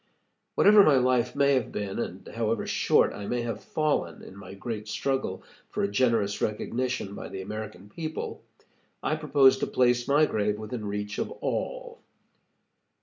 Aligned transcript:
Whatever 0.55 0.81
my 0.81 0.95
life 0.95 1.35
may 1.35 1.53
have 1.53 1.71
been, 1.71 1.99
and 1.99 2.27
however 2.29 2.65
short 2.65 3.13
I 3.13 3.27
may 3.27 3.43
have 3.43 3.63
fallen 3.63 4.23
in 4.23 4.35
my 4.35 4.55
great 4.55 4.87
struggle 4.87 5.43
for 5.69 5.83
a 5.83 5.87
generous 5.91 6.41
recognition 6.41 7.13
by 7.13 7.29
the 7.29 7.43
American 7.43 7.87
people, 7.87 8.41
I 9.03 9.15
propose 9.15 9.59
to 9.59 9.67
place 9.67 10.07
my 10.07 10.25
grave 10.25 10.57
within 10.57 10.87
reach 10.87 11.19
of 11.19 11.29
all. 11.29 11.99